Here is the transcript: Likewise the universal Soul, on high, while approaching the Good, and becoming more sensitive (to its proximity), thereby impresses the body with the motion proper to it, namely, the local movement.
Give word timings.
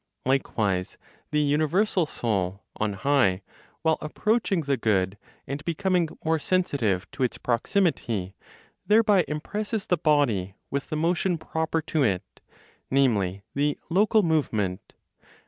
Likewise 0.25 0.97
the 1.29 1.41
universal 1.41 2.07
Soul, 2.07 2.63
on 2.75 2.93
high, 2.93 3.43
while 3.83 3.99
approaching 4.01 4.61
the 4.61 4.75
Good, 4.75 5.15
and 5.45 5.63
becoming 5.63 6.09
more 6.25 6.39
sensitive 6.39 7.05
(to 7.11 7.21
its 7.21 7.37
proximity), 7.37 8.33
thereby 8.87 9.23
impresses 9.27 9.85
the 9.85 9.97
body 9.97 10.55
with 10.71 10.89
the 10.89 10.95
motion 10.97 11.37
proper 11.37 11.83
to 11.83 12.01
it, 12.01 12.39
namely, 12.89 13.43
the 13.53 13.77
local 13.91 14.23
movement. 14.23 14.93